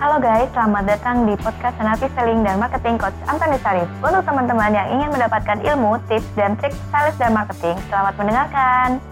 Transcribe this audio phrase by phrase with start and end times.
[0.00, 3.84] Halo guys, selamat datang di podcast Senapi Selling dan Marketing Coach Antoni Sarif.
[4.00, 9.09] Untuk teman-teman yang ingin mendapatkan ilmu, tips, dan trik sales dan marketing, selamat mendengarkan.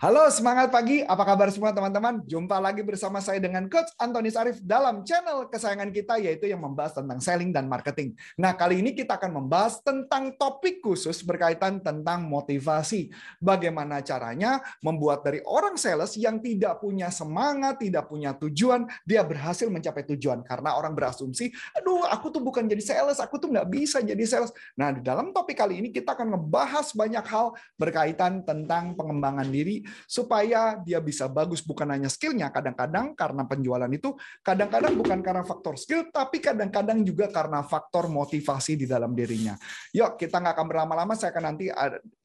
[0.00, 2.24] Halo semangat pagi, apa kabar semua teman-teman?
[2.24, 6.96] Jumpa lagi bersama saya dengan Coach Antoni Sarif dalam channel kesayangan kita yaitu yang membahas
[6.96, 8.16] tentang selling dan marketing.
[8.40, 13.12] Nah kali ini kita akan membahas tentang topik khusus berkaitan tentang motivasi.
[13.44, 19.68] Bagaimana caranya membuat dari orang sales yang tidak punya semangat, tidak punya tujuan, dia berhasil
[19.68, 20.40] mencapai tujuan.
[20.48, 24.48] Karena orang berasumsi, aduh aku tuh bukan jadi sales, aku tuh nggak bisa jadi sales.
[24.80, 29.89] Nah di dalam topik kali ini kita akan ngebahas banyak hal berkaitan tentang pengembangan diri,
[30.04, 35.78] supaya dia bisa bagus bukan hanya skillnya kadang-kadang karena penjualan itu kadang-kadang bukan karena faktor
[35.78, 39.54] skill tapi kadang-kadang juga karena faktor motivasi di dalam dirinya
[39.94, 41.68] yuk kita nggak akan berlama-lama saya akan nanti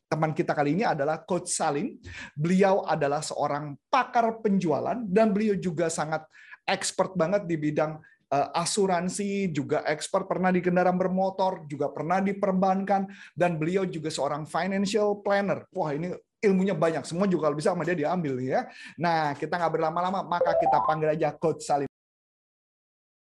[0.05, 1.97] teman kita kali ini adalah Coach Salim.
[2.37, 6.23] Beliau adalah seorang pakar penjualan dan beliau juga sangat
[6.65, 7.97] expert banget di bidang
[8.31, 14.13] eh, asuransi, juga expert pernah di kendaraan bermotor, juga pernah di perbankan, dan beliau juga
[14.13, 15.65] seorang financial planner.
[15.73, 16.13] Wah ini
[16.45, 17.03] ilmunya banyak.
[17.03, 18.69] Semua juga kalau bisa sama dia diambil ya.
[18.95, 21.89] Nah, kita nggak berlama-lama, maka kita panggil aja Coach Salim.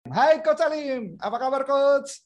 [0.08, 2.24] Hai Coach Salim, apa kabar Coach?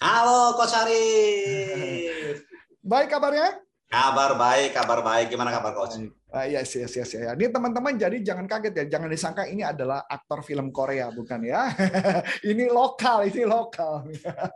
[0.00, 2.40] Halo Coach Arif.
[2.80, 3.60] Baik kabarnya?
[3.90, 5.34] Kabar baik, kabar baik.
[5.34, 5.98] Gimana kabar Coach?
[6.30, 7.34] Uh, yes, yes, yes, ya.
[7.34, 11.74] Ini teman-teman jadi jangan kaget ya, jangan disangka ini adalah aktor film Korea, bukan ya?
[12.54, 14.06] ini lokal, ini lokal.
[14.06, 14.46] Oke,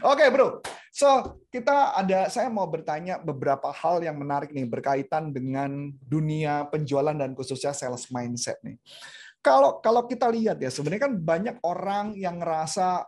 [0.00, 0.64] okay, bro.
[0.88, 7.12] So kita ada, saya mau bertanya beberapa hal yang menarik nih berkaitan dengan dunia penjualan
[7.12, 8.80] dan khususnya sales mindset nih.
[9.44, 13.04] Kalau kalau kita lihat ya, sebenarnya kan banyak orang yang ngerasa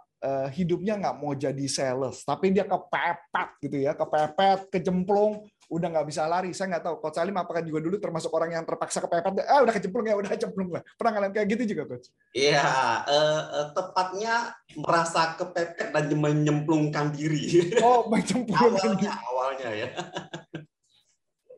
[0.53, 6.27] hidupnya nggak mau jadi sales, tapi dia kepepet gitu ya, kepepet, kejemplung, udah nggak bisa
[6.27, 6.51] lari.
[6.51, 9.75] Saya nggak tahu, Coach Salim apakah juga dulu termasuk orang yang terpaksa kepepet, ah udah
[9.75, 10.83] kecemplung ya, udah kecemplung lah.
[10.99, 12.11] Pernah ngalamin kayak gitu juga, Coach?
[12.35, 12.67] Iya,
[13.07, 14.35] uh, uh, tepatnya
[14.77, 17.73] merasa kepepet dan menyemplungkan diri.
[17.81, 19.89] Oh, menyemplungkan awalnya, awalnya ya.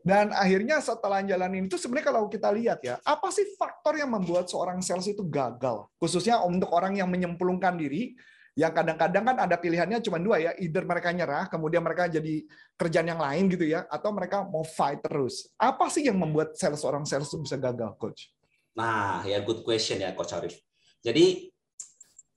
[0.03, 4.51] Dan akhirnya setelah jalanin itu sebenarnya kalau kita lihat ya, apa sih faktor yang membuat
[4.51, 5.87] seorang sales itu gagal?
[5.95, 8.11] Khususnya untuk orang yang menyemplungkan diri,
[8.53, 12.45] yang kadang-kadang kan ada pilihannya cuma dua ya, either mereka nyerah, kemudian mereka jadi
[12.77, 15.49] kerjaan yang lain gitu ya, atau mereka mau fight terus.
[15.57, 18.29] Apa sih yang membuat sales orang sales itu bisa gagal, coach?
[18.77, 20.53] Nah, ya good question ya, coach Arif.
[21.01, 21.49] Jadi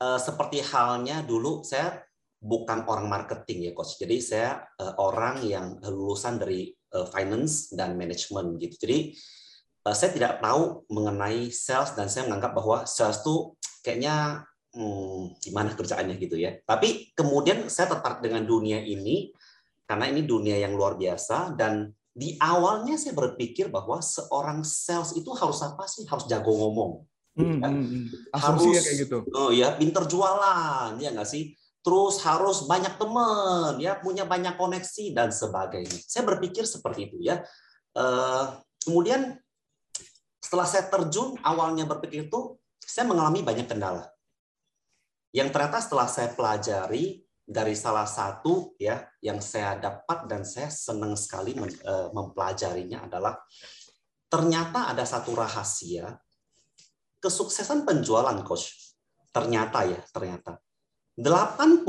[0.00, 2.00] uh, seperti halnya dulu saya
[2.40, 4.00] bukan orang marketing ya, coach.
[4.00, 8.88] Jadi saya uh, orang yang lulusan dari uh, finance dan manajemen gitu.
[8.88, 9.12] Jadi
[9.84, 13.52] uh, saya tidak tahu mengenai sales dan saya menganggap bahwa sales itu
[13.84, 16.60] kayaknya hmm, gimana kerjaannya gitu ya.
[16.62, 19.32] Tapi kemudian saya tertarik dengan dunia ini
[19.88, 25.28] karena ini dunia yang luar biasa dan di awalnya saya berpikir bahwa seorang sales itu
[25.32, 26.04] harus apa sih?
[26.04, 27.04] Harus jago ngomong.
[27.36, 27.72] Hmm, kan?
[27.72, 28.04] hmm, hmm.
[28.32, 29.16] harus kayak gitu.
[29.36, 31.52] Oh ya, pinter jualan ya nggak sih?
[31.84, 36.02] Terus harus banyak teman, ya punya banyak koneksi dan sebagainya.
[36.08, 37.44] Saya berpikir seperti itu ya.
[37.94, 39.38] Uh, kemudian
[40.42, 44.15] setelah saya terjun awalnya berpikir itu, saya mengalami banyak kendala
[45.34, 51.14] yang ternyata setelah saya pelajari dari salah satu ya yang saya dapat dan saya senang
[51.14, 53.38] sekali e, mempelajarinya adalah
[54.26, 56.10] ternyata ada satu rahasia
[57.22, 58.94] kesuksesan penjualan coach.
[59.30, 60.58] Ternyata ya, ternyata
[61.18, 61.86] 85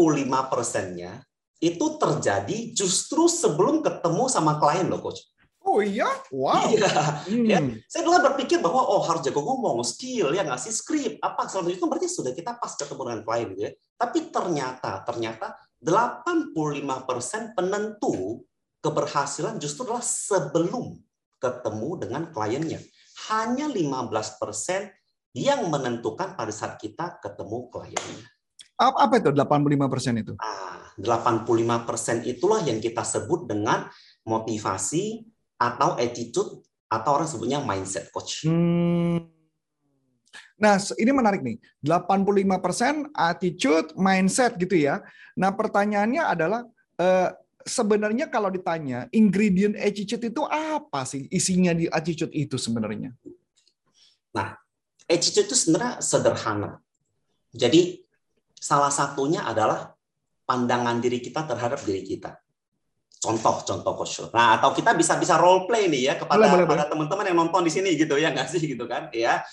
[0.52, 1.24] persennya
[1.58, 5.26] itu terjadi justru sebelum ketemu sama klien loh coach.
[5.68, 6.72] Oh iya, wow.
[6.72, 6.92] Iya.
[7.28, 7.44] Hmm.
[7.44, 7.60] Ya.
[7.92, 11.84] Saya dulu berpikir bahwa oh harus jago ngomong, skill ya nggak sih, script apa selanjutnya
[11.84, 13.72] itu berarti sudah kita pas ketemu dengan klien gitu ya.
[14.00, 15.48] Tapi ternyata ternyata
[15.84, 16.56] 85%
[17.52, 18.48] penentu
[18.80, 20.96] keberhasilan justru adalah sebelum
[21.38, 22.80] ketemu dengan kliennya.
[23.28, 28.26] Hanya 15% yang menentukan pada saat kita ketemu kliennya.
[28.78, 30.34] Apa itu 85% itu?
[30.38, 33.90] Ah, 85% itulah yang kita sebut dengan
[34.26, 35.26] motivasi,
[35.58, 38.48] atau attitude atau orang sebutnya mindset coach.
[38.48, 39.28] Hmm.
[40.58, 41.62] Nah, ini menarik nih.
[41.86, 45.06] 85% attitude, mindset gitu ya.
[45.38, 46.66] Nah, pertanyaannya adalah
[46.98, 47.30] eh,
[47.62, 53.14] sebenarnya kalau ditanya ingredient attitude itu apa sih isinya di attitude itu sebenarnya?
[54.34, 54.58] Nah,
[55.06, 56.82] attitude itu sebenarnya sederhana.
[57.54, 58.02] Jadi
[58.58, 59.94] salah satunya adalah
[60.48, 62.34] pandangan diri kita terhadap diri kita
[63.28, 64.24] contoh-contoh coach.
[64.32, 67.62] Nah, atau kita bisa bisa role play nih ya kepada boleh, boleh, teman-teman yang nonton
[67.68, 69.44] di sini gitu ya nggak sih gitu kan ya.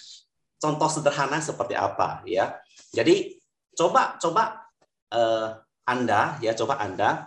[0.62, 2.54] Contoh sederhana seperti apa ya.
[2.94, 3.34] Jadi
[3.74, 4.62] coba coba
[5.10, 5.58] uh,
[5.90, 7.26] Anda ya coba Anda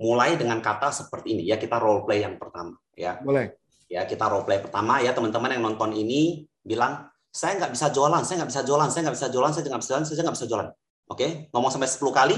[0.00, 3.20] mulai dengan kata seperti ini ya kita role play yang pertama ya.
[3.20, 3.60] Boleh.
[3.84, 8.22] Ya, kita role play pertama ya teman-teman yang nonton ini bilang saya nggak bisa jualan,
[8.24, 10.48] saya nggak bisa jualan, saya nggak bisa jualan, saya nggak bisa jualan, saya nggak bisa
[10.48, 10.68] jualan.
[11.04, 12.36] Oke, ngomong sampai 10 kali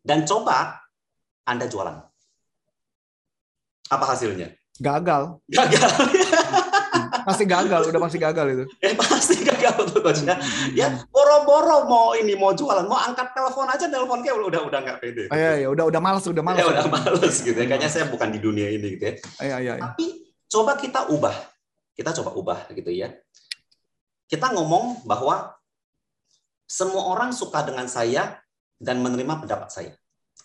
[0.00, 0.83] dan coba
[1.44, 1.96] Anda jualan.
[3.92, 4.52] Apa hasilnya?
[4.80, 5.38] Gagal.
[5.46, 5.90] Gagal.
[7.24, 8.64] pasti gagal, udah pasti gagal itu.
[8.84, 10.22] Ya pasti gagal tuh coach
[10.76, 10.88] ya.
[11.08, 15.24] Boro-boro mau ini mau jualan, mau angkat telepon aja telepon kayak udah udah nggak pede.
[15.32, 16.60] Oh, iya, ya udah udah malas, udah malas.
[16.60, 17.66] Ya udah malas gitu ya.
[17.66, 19.14] Kayaknya saya bukan di dunia ini gitu ya.
[19.40, 19.82] Iya, iya, iya.
[19.88, 20.06] Tapi
[20.52, 21.36] coba kita ubah.
[21.96, 23.08] Kita coba ubah gitu ya.
[24.28, 25.56] Kita ngomong bahwa
[26.68, 28.40] semua orang suka dengan saya
[28.76, 29.92] dan menerima pendapat saya.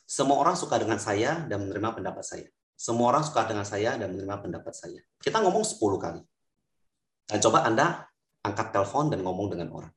[0.09, 2.49] Semua orang suka dengan saya dan menerima pendapat saya.
[2.73, 4.97] Semua orang suka dengan saya dan menerima pendapat saya.
[5.21, 6.21] Kita ngomong 10 kali.
[7.29, 8.09] Dan coba Anda
[8.41, 9.93] angkat telepon dan ngomong dengan orang.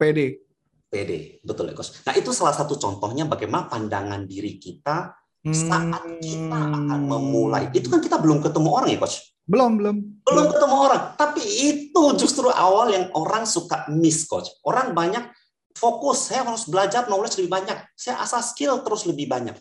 [0.00, 0.40] PD.
[0.88, 2.00] PD, betul ya, Coach.
[2.08, 5.12] Nah, itu salah satu contohnya bagaimana pandangan diri kita
[5.44, 7.08] saat kita akan Hmm.
[7.12, 7.68] memulai.
[7.68, 9.36] Itu kan kita belum ketemu orang ya, Coach.
[9.44, 9.96] Belum, belum.
[10.24, 11.02] Belum ketemu orang.
[11.20, 14.48] Tapi itu justru awal yang orang suka miss, Coach.
[14.64, 15.20] Orang banyak
[15.76, 17.78] fokus, saya harus belajar knowledge lebih banyak.
[17.96, 19.56] Saya asal skill terus lebih banyak.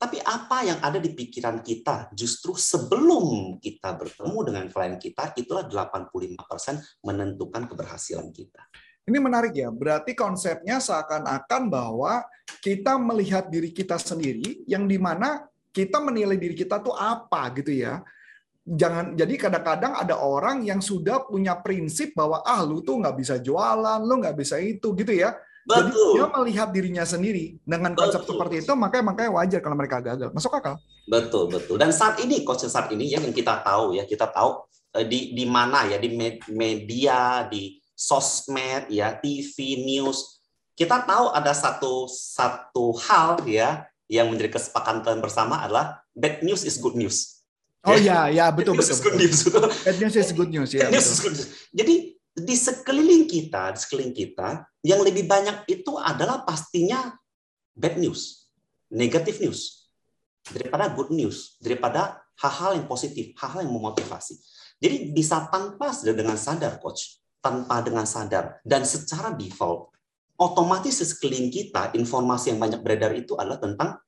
[0.00, 5.68] Tapi apa yang ada di pikiran kita justru sebelum kita bertemu dengan klien kita, itulah
[5.68, 8.64] 85% menentukan keberhasilan kita.
[9.04, 9.68] Ini menarik ya.
[9.68, 12.24] Berarti konsepnya seakan-akan bahwa
[12.64, 17.74] kita melihat diri kita sendiri, yang di mana kita menilai diri kita tuh apa gitu
[17.74, 18.00] ya.
[18.64, 23.40] Jangan jadi kadang-kadang ada orang yang sudah punya prinsip bahwa ah lu tuh nggak bisa
[23.40, 25.32] jualan, lu nggak bisa itu gitu ya.
[25.70, 26.12] Jadi Betul.
[26.16, 28.36] dia melihat dirinya sendiri dengan konsep Betul.
[28.36, 30.32] seperti itu, makanya makanya wajar kalau mereka gagal.
[30.32, 30.80] Masuk akal.
[31.04, 31.76] Betul, betul.
[31.76, 34.66] Dan saat ini, coach, saat ini ya, yang kita tahu ya, kita tahu
[34.96, 40.40] eh, di di mana ya, di med- media, di sosmed, ya, TV, news,
[40.80, 46.80] kita tahu ada satu satu hal ya yang menjadi kesepakatan bersama adalah bad news is
[46.80, 47.39] good news.
[47.80, 48.96] Oh ya, ya betul Bad news betul.
[48.96, 49.24] is good betul.
[49.24, 49.40] news.
[49.80, 50.80] Bad news is good news ya.
[50.84, 51.24] Bad news is betul.
[51.24, 51.48] good news.
[51.72, 51.94] Jadi
[52.30, 54.48] di sekeliling kita, di sekeliling kita,
[54.84, 57.16] yang lebih banyak itu adalah pastinya
[57.72, 58.52] bad news,
[58.92, 59.88] negative news,
[60.44, 64.36] daripada good news, daripada hal-hal yang positif, hal-hal yang memotivasi.
[64.80, 69.92] Jadi bisa tanpa dengan sadar, coach, tanpa dengan sadar dan secara default,
[70.40, 74.00] otomatis di sekeliling kita informasi yang banyak beredar itu adalah tentang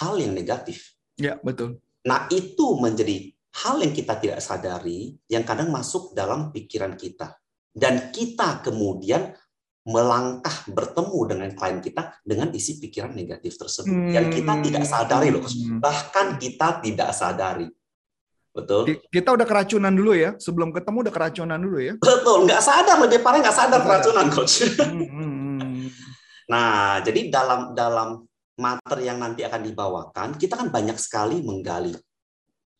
[0.00, 0.96] hal yang negatif.
[1.16, 1.80] Ya betul.
[2.00, 3.28] Nah, itu menjadi
[3.60, 7.36] hal yang kita tidak sadari, yang kadang masuk dalam pikiran kita.
[7.70, 9.30] Dan kita kemudian
[9.80, 14.12] melangkah bertemu dengan klien kita dengan isi pikiran negatif tersebut.
[14.12, 15.42] Yang kita tidak sadari loh.
[15.42, 15.78] Hmm.
[15.78, 17.68] bahkan kita tidak sadari.
[18.50, 18.82] Betul?
[18.82, 20.34] Ki- Kita udah keracunan dulu ya.
[20.36, 21.94] Sebelum ketemu udah keracunan dulu ya.
[21.96, 23.86] Betul, nggak sadar, lebih parah nggak sadar Nggak sadar.
[23.86, 24.54] keracunan, Coach.
[24.74, 25.30] Hmm, hmm,
[25.62, 25.86] hmm.
[26.50, 28.08] Nah, jadi dalam dalam
[28.60, 31.96] materi yang nanti akan dibawakan, kita kan banyak sekali menggali.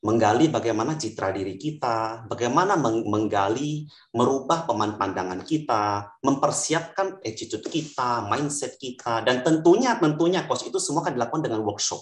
[0.01, 3.85] Menggali bagaimana citra diri kita, bagaimana meng- menggali,
[4.17, 11.05] merubah peman pandangan kita, mempersiapkan attitude kita, mindset kita, dan tentunya tentunya coach itu semua
[11.05, 12.01] akan dilakukan dengan workshop.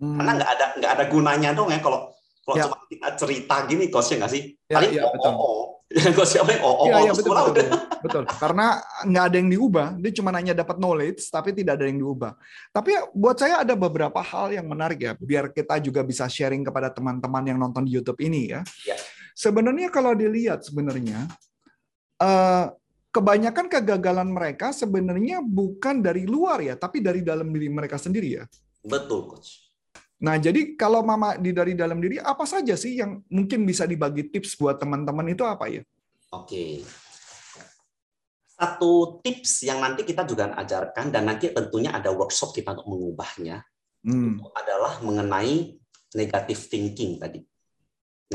[0.00, 0.16] Hmm.
[0.16, 2.08] Karena nggak ada nggak ada gunanya dong ya kalau
[2.44, 2.64] kalau Ya.
[2.64, 4.42] cuma kita cerita gini coach ya nggak sih?
[4.68, 5.32] Ya, Paling ya, oh, betul.
[5.32, 5.64] oh, oh.
[6.16, 7.66] Coach ya paling oh, oh, oh, iya, terus betul, betul, udah.
[7.70, 8.24] betul, betul.
[8.42, 8.66] Karena
[9.06, 12.32] nggak ada yang diubah, dia cuma hanya dapat knowledge, tapi tidak ada yang diubah.
[12.74, 16.90] Tapi buat saya ada beberapa hal yang menarik ya, biar kita juga bisa sharing kepada
[16.90, 18.60] teman-teman yang nonton di YouTube ini ya.
[18.82, 18.98] Ya.
[19.34, 21.26] Sebenarnya kalau dilihat sebenarnya
[22.22, 22.66] eh,
[23.14, 28.44] kebanyakan kegagalan mereka sebenarnya bukan dari luar ya, tapi dari dalam diri mereka sendiri ya.
[28.82, 29.64] Betul coach.
[30.24, 34.32] Nah, jadi kalau mama di dari dalam diri apa saja sih yang mungkin bisa dibagi
[34.32, 35.84] tips buat teman-teman itu apa ya?
[36.32, 36.80] Oke.
[38.56, 43.60] Satu tips yang nanti kita juga ajarkan dan nanti tentunya ada workshop kita untuk mengubahnya
[44.04, 44.36] Hmm.
[44.36, 45.80] itu adalah mengenai
[46.12, 47.40] negative thinking tadi.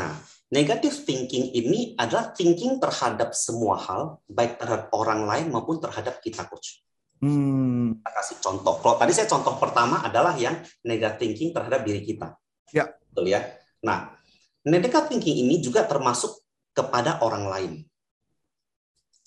[0.01, 0.17] Nah,
[0.49, 6.49] negative thinking ini adalah thinking terhadap semua hal, baik terhadap orang lain maupun terhadap kita,
[6.49, 6.81] coach.
[7.19, 7.99] Hmm.
[7.99, 8.75] Kita kasih contoh.
[8.79, 10.55] Kalau tadi saya contoh pertama adalah yang
[10.87, 12.35] negative thinking terhadap diri kita.
[12.71, 12.87] Ya.
[13.11, 13.43] Betul ya.
[13.83, 14.15] Nah,
[14.63, 16.39] negative thinking ini juga termasuk
[16.71, 17.73] kepada orang lain.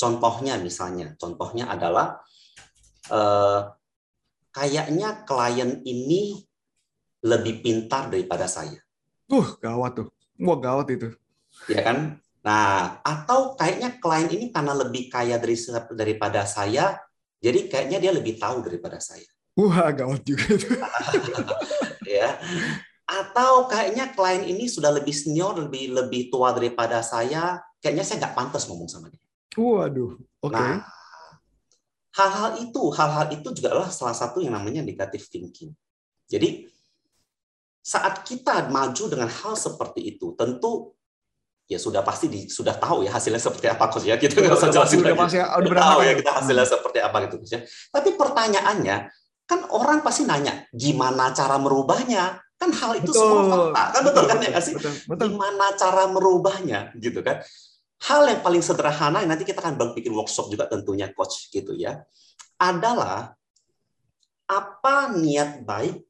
[0.01, 2.19] Contohnya misalnya, contohnya adalah
[3.07, 3.61] eh,
[4.51, 6.43] kayaknya klien ini
[7.23, 8.83] lebih pintar daripada saya,
[9.33, 10.09] Uh, gawat tuh.
[10.45, 11.09] Wah, gawat itu.
[11.65, 12.21] ya kan?
[12.45, 15.57] Nah, atau kayaknya klien ini karena lebih kaya dari
[15.97, 17.01] daripada saya,
[17.43, 19.27] jadi kayaknya dia lebih tahu daripada saya.
[19.59, 20.73] Wah, gawat juga itu.
[22.17, 22.39] ya
[23.13, 28.37] atau kayaknya klien ini sudah lebih senior lebih lebih tua daripada saya kayaknya saya nggak
[28.37, 29.21] pantas ngomong sama dia
[29.59, 30.17] Waduh.
[30.41, 30.55] Oke.
[30.57, 30.81] nah
[32.17, 35.77] hal-hal itu hal-hal itu juga adalah salah satu yang namanya negative thinking
[36.31, 36.65] jadi
[37.83, 40.95] saat kita maju dengan hal seperti itu tentu
[41.71, 44.17] ya sudah pasti di, sudah tahu ya hasilnya seperti apa coach ya.
[44.21, 45.21] Kita nggak usah jelasin udah lagi.
[45.23, 47.61] pasti- udah berapa tahu ya kita hasilnya seperti apa gitu coach ya.
[47.93, 48.97] Tapi pertanyaannya
[49.47, 52.39] kan orang pasti nanya gimana cara merubahnya?
[52.59, 53.83] Kan hal itu semua fakta.
[53.99, 54.75] Kan betul kan ya nggak sih?
[54.79, 55.27] Betul, betul.
[55.35, 56.81] gimana cara merubahnya?
[56.99, 57.43] gitu kan.
[58.03, 62.03] Hal yang paling sederhana nanti kita akan bikin workshop juga tentunya coach gitu ya
[62.59, 63.35] adalah
[64.51, 66.03] apa niat baik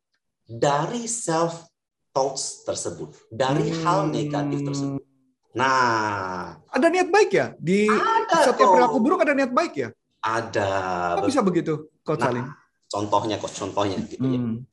[0.44, 1.68] dari self
[2.12, 5.11] thoughts tersebut dari hal negatif tersebut
[5.52, 9.88] nah Ada niat baik ya di ada setiap perilaku buruk ada niat baik ya?
[10.22, 10.68] ada
[11.18, 12.46] Kok bisa begitu, Coach Nah, Salim?
[12.88, 14.64] contohnya coach contohnya gitu ya Hmm.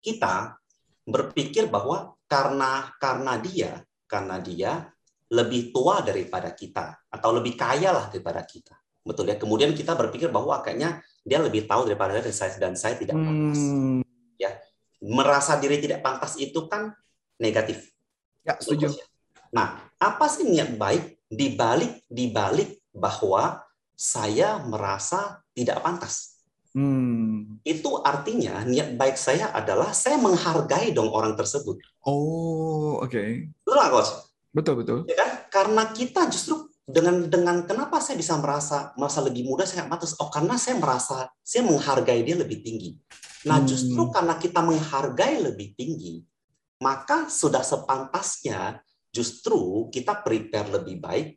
[0.00, 0.56] kita
[1.04, 4.72] berpikir bahwa karena karena dia karena dia
[5.28, 8.72] lebih tua daripada kita atau lebih kaya lah daripada kita
[9.04, 13.14] betul ya kemudian kita berpikir bahwa kayaknya dia lebih tahu daripada saya dan saya tidak
[13.14, 14.00] pantas Hmm.
[15.04, 16.90] merasa diri tidak pantas itu kan
[17.36, 17.92] negatif
[18.46, 18.94] Ya, setuju.
[19.50, 23.62] Nah apa sih niat baik dibalik dibalik bahwa
[23.92, 26.36] saya merasa tidak pantas
[26.76, 27.56] Hmm.
[27.64, 33.16] itu artinya niat baik saya adalah saya menghargai dong orang tersebut Oh, oke.
[33.64, 34.12] betul nggak coach
[34.52, 34.98] Betul, betul.
[35.08, 39.88] ya kan karena kita justru dengan dengan kenapa saya bisa merasa merasa lebih muda saya
[39.88, 43.00] pantas oh karena saya merasa saya menghargai dia lebih tinggi
[43.48, 43.64] nah Hmm.
[43.64, 46.28] justru karena kita menghargai lebih tinggi
[46.76, 48.84] maka sudah sepantasnya
[49.16, 51.28] justru kita prepare lebih baik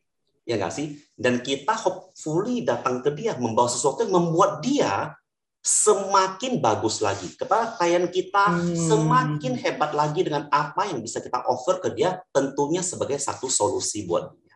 [0.44, 0.98] ya nggak sih?
[1.14, 5.14] Dan kita hopefully datang ke dia membawa sesuatu yang membuat dia
[5.60, 7.30] semakin bagus lagi.
[7.36, 8.74] Kepada klien kita Hmm.
[8.74, 14.08] semakin hebat lagi dengan apa yang bisa kita offer ke dia tentunya sebagai satu solusi
[14.10, 14.56] buat dia.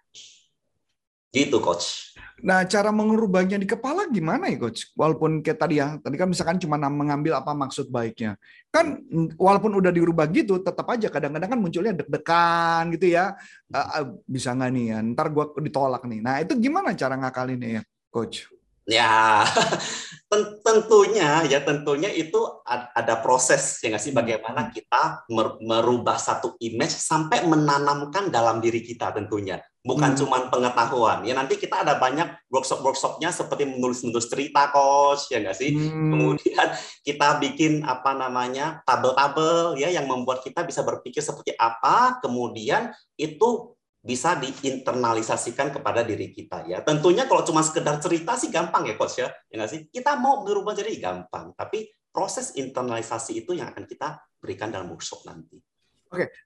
[1.34, 4.90] Gitu coach Nah, cara mengubahnya di kepala gimana ya, Coach?
[4.98, 8.36] Walaupun kayak tadi ya, tadi kan misalkan cuma mengambil apa maksud baiknya.
[8.74, 13.38] Kan mm, walaupun udah dirubah gitu, tetap aja kadang-kadang kan munculnya deg-degan gitu ya.
[13.70, 14.98] Eh, bisa nggak nih ya?
[15.14, 16.20] Ntar gua ditolak nih.
[16.26, 18.50] Nah, itu gimana cara ngakalinnya ya, Coach?
[18.84, 19.48] Ya,
[20.32, 22.36] ten- tentunya ya tentunya itu
[22.68, 28.60] ad- ada proses ya nggak sih bagaimana kita mer- merubah satu image sampai menanamkan dalam
[28.60, 30.20] diri kita tentunya bukan Hmm.
[30.24, 31.28] cuma pengetahuan.
[31.28, 35.76] Ya nanti kita ada banyak workshop workshopnya seperti menulis menulis cerita coach ya nggak sih?
[35.76, 36.68] Hmm, kemudian
[37.04, 43.76] kita bikin apa namanya tabel-tabel ya yang membuat kita bisa berpikir seperti apa kemudian itu
[44.04, 46.80] bisa diinternalisasikan kepada diri kita ya.
[46.84, 49.28] Tentunya kalau cuma sekedar cerita sih gampang ya coach ya.
[49.52, 49.80] Ya nggak sih?
[49.92, 55.28] Kita mau berubah jadi gampang tapi proses internalisasi itu yang akan kita berikan dalam workshop
[55.28, 55.60] nanti.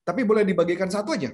[0.02, 1.28] Tapi boleh dibagikan satu aja.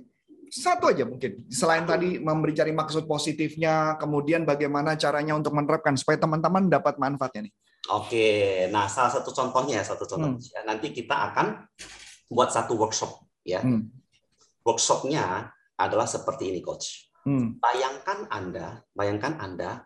[0.53, 1.49] Satu aja mungkin.
[1.49, 7.49] Selain tadi memberi cari maksud positifnya, kemudian bagaimana caranya untuk menerapkan supaya teman-teman dapat manfaatnya
[7.49, 7.53] nih.
[7.83, 8.27] oke
[8.71, 10.39] nah salah satu contohnya satu contoh Hmm.
[10.39, 11.67] ya nanti kita akan
[12.31, 13.11] buat satu workshop
[13.43, 13.91] ya Hmm.
[14.63, 17.59] workshopnya adalah seperti ini coach Hmm.
[17.59, 19.83] bayangkan Anda, bayangkan Anda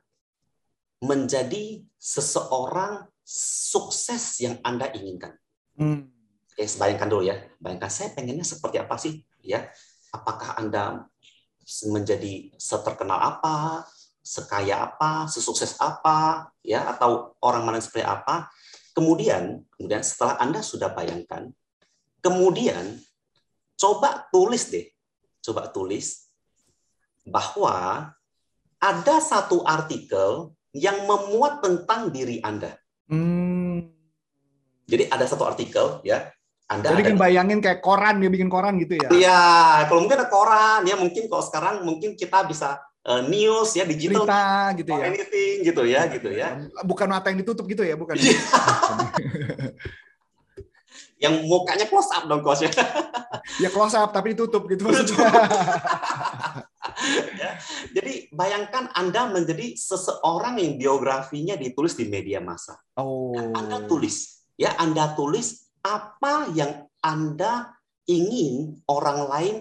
[1.01, 5.33] menjadi seseorang sukses yang Anda inginkan.
[5.77, 6.09] Hmm.
[6.53, 7.37] Oke, bayangkan dulu ya.
[7.57, 9.21] Bayangkan saya pengennya seperti apa sih?
[9.45, 9.69] Ya,
[10.17, 11.05] apakah Anda
[11.85, 13.85] menjadi seterkenal apa,
[14.25, 18.49] sekaya apa, sesukses apa, ya, atau orang mana seperti apa?
[18.91, 21.53] Kemudian, kemudian setelah Anda sudah bayangkan,
[22.19, 22.97] kemudian
[23.77, 24.89] coba tulis deh,
[25.45, 26.27] coba tulis
[27.27, 28.09] bahwa
[28.81, 32.75] ada satu artikel yang memuat tentang diri Anda.
[33.07, 33.93] Hmm.
[34.87, 36.31] Jadi ada satu artikel ya,
[36.67, 39.07] Anda Jadi ada bayangin kayak koran dia bikin koran gitu ya.
[39.07, 39.43] Iya,
[39.87, 44.27] kalau mungkin ada koran ya, mungkin kalau sekarang mungkin kita bisa eh, news ya, digital
[44.27, 45.03] Cerita gitu ya.
[45.07, 46.47] anything gitu ya, gitu ya.
[46.83, 48.19] Bukan mata yang ditutup gitu ya, bukan.
[48.19, 48.35] ya?
[51.17, 52.69] Yang mukanya close up dong coach ya.
[53.65, 55.33] ya close up tapi ditutup gitu maksudnya.
[57.33, 57.57] Ya.
[57.89, 62.77] Jadi bayangkan Anda menjadi seseorang yang biografinya ditulis di media massa.
[63.01, 63.33] Oh.
[63.33, 67.71] Anda tulis, ya Anda tulis apa yang Anda
[68.03, 69.55] ingin orang lain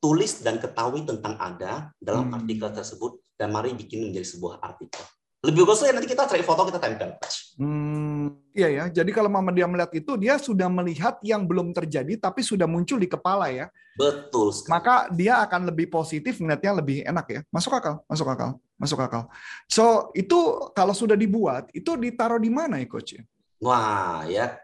[0.00, 2.38] tulis dan ketahui tentang Anda dalam Hmm.
[2.40, 5.04] artikel tersebut dan mari bikin menjadi sebuah artikel.
[5.38, 7.14] Lebih bagus ya nanti kita cari foto kita tempel.
[7.62, 8.84] Hmm, iya ya.
[8.90, 12.98] Jadi kalau Mama dia melihat itu, dia sudah melihat yang belum terjadi tapi sudah muncul
[12.98, 13.70] di kepala ya.
[13.94, 14.74] Betul sekali.
[14.74, 17.40] Maka dia akan lebih positif, melihatnya lebih enak ya.
[17.54, 19.22] Masuk akal, masuk akal, masuk akal.
[19.70, 20.38] So itu
[20.74, 23.22] kalau sudah dibuat, itu ditaruh di mana ya coach?
[23.62, 24.58] Wah ya,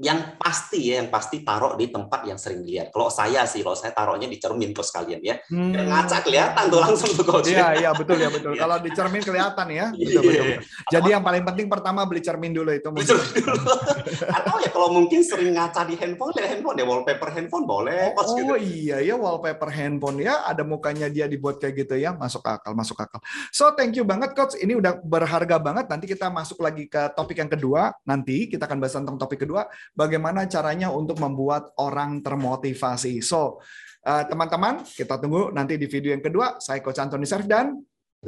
[0.00, 2.88] yang pasti ya, yang pasti taruh di tempat yang sering dilihat.
[2.88, 5.36] Kalau saya sih, kalau saya taruhnya di cermin kok sekalian ya.
[5.52, 5.76] Hmm.
[5.76, 7.52] ngaca kelihatan tuh langsung tuh coach.
[7.52, 8.56] Iya, iya betul ya betul.
[8.56, 8.64] Iya.
[8.64, 9.86] Kalau di cermin kelihatan ya.
[10.00, 10.64] Betul, betul, betul.
[10.90, 12.88] Jadi yang paling penting pertama beli cermin dulu itu.
[12.88, 13.72] Beli cermin dulu.
[14.40, 18.16] Atau ya kalau mungkin sering ngaca di handphone, ya handphone ya wallpaper handphone boleh.
[18.16, 18.56] Oh, gitu.
[18.56, 22.72] oh iya ya wallpaper handphone ya ada mukanya dia dibuat kayak gitu ya masuk akal
[22.72, 23.20] masuk akal.
[23.52, 24.56] So thank you banget coach.
[24.56, 25.86] Ini udah berharga banget.
[25.92, 27.92] Nanti kita masuk lagi ke topik yang kedua.
[28.08, 33.20] Nanti kita akan bahas tentang topik kedua bagaimana caranya untuk membuat orang termotivasi.
[33.20, 33.60] So,
[34.04, 36.60] eh, teman-teman, uh, kita tunggu nanti di video yang kedua.
[36.62, 37.78] Saya Coach Anthony Serf dan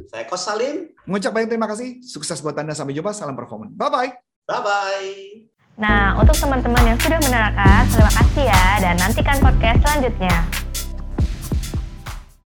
[0.08, 0.88] saya Coach Salim.
[1.04, 2.00] Mengucap banyak terima kasih.
[2.00, 2.72] Sukses buat Anda.
[2.72, 3.12] Sampai jumpa.
[3.12, 3.76] Salam performance.
[3.76, 4.10] Bye-bye.
[4.48, 5.12] Bye-bye.
[5.76, 8.64] Nah, untuk teman-teman yang sudah menerangkan, terima kasih ya.
[8.80, 10.71] Dan nantikan podcast selanjutnya.